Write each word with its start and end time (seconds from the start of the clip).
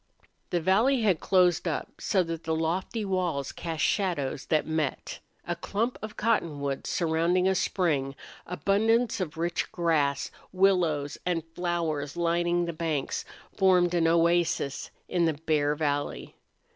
The 0.49 0.59
valley 0.59 1.01
had 1.03 1.19
closed 1.19 1.67
up, 1.67 1.89
so 1.99 2.23
that 2.23 2.43
the 2.43 2.55
lofty 2.55 3.05
walls 3.05 3.51
cast 3.51 3.83
shadows 3.83 4.47
that 4.47 4.65
met. 4.65 5.19
A 5.45 5.55
clump 5.55 5.99
of 6.01 6.17
cottonwoods 6.17 6.89
surrounding 6.89 7.47
a 7.47 7.53
spring, 7.53 8.15
abundance 8.47 9.19
of 9.19 9.37
rich 9.37 9.71
grass, 9.71 10.31
willows 10.51 11.19
and 11.23 11.43
flowers 11.53 12.17
lining 12.17 12.65
the 12.65 12.73
banks, 12.73 13.25
formed 13.55 13.93
an 13.93 14.07
oasis 14.07 14.89
in 15.07 15.25
the 15.25 15.33
bare 15.35 15.75
valley. 15.75 16.35